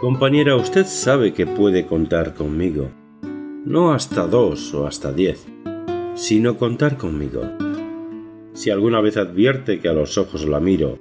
[0.00, 2.88] Compañera, usted sabe que puede contar conmigo.
[3.64, 5.44] No hasta dos o hasta diez,
[6.14, 7.42] sino contar conmigo.
[8.52, 11.00] Si alguna vez advierte que a los ojos la miro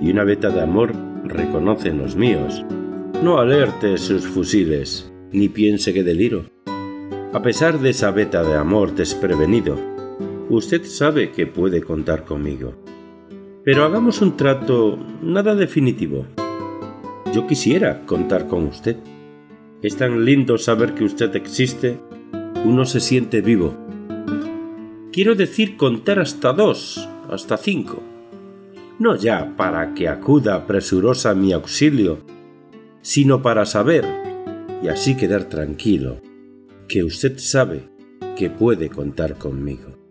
[0.00, 0.92] y una veta de amor
[1.22, 2.64] reconoce los míos,
[3.22, 6.46] no alerte sus fusiles, ni piense que deliro.
[7.32, 9.78] A pesar de esa veta de amor desprevenido,
[10.50, 12.74] usted sabe que puede contar conmigo.
[13.62, 16.26] Pero hagamos un trato nada definitivo.
[17.32, 18.96] Yo quisiera contar con usted.
[19.80, 21.98] Es tan lindo saber que usted existe,
[22.66, 23.74] uno se siente vivo.
[25.12, 28.02] Quiero decir contar hasta dos, hasta cinco.
[28.98, 32.18] No ya para que acuda presurosa mi auxilio,
[33.00, 34.04] sino para saber,
[34.82, 36.20] y así quedar tranquilo,
[36.86, 37.88] que usted sabe
[38.36, 40.01] que puede contar conmigo.